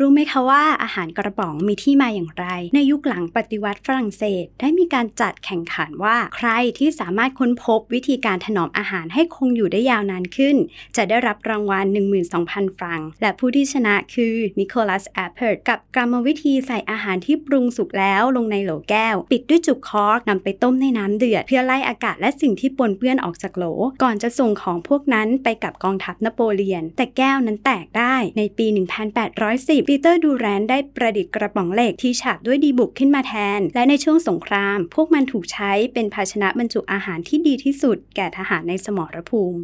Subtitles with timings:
[0.00, 10.56] รู้ไหมคะว่าอาหารกระป๋องมีที่มาอย่างไร ในยุคหลังปฏิวัติฝรั่งเศส ได้มีการจัดแข่งขันว่าใครที่สามารถค้นพบวิธีการถนอมอาหารให้คงอยู่ได้ยาวนานขึ้น
[10.96, 11.86] จะได้รับรางวัล
[12.32, 23.64] 12,000 ฟรังก์ และผู้ที่ชนะคือนิโคลัสแอปเปิร์กับกรรมวิธีใส่อาหารที่ปรุงสุกแล้วลงในโหลแก้ว ปิดด้วยจุกคอร์กนำไปต้มในน้ำเดือด เพื่อไล่อากาศและสิ่งที่ปนเปื้อนออกจากโหล
[24.02, 39.60] ก่อนจะส่งของพวกนั้นไปกับกองทัพนโปเลียน แต่แก้วนั้นแตกได้ในปี 1810ปีเตอร์ดูแรนได้ประดิษฐ์กระป๋องเหล็กที่ฉาบด้วยดีบุกขึ้นมาแทน และในช่วงสงคราม พวกมันถูกใช้เป็นภาชนะบรรจุอาหารที่ดีที่สุดแก่ทหารในสมรภูมิ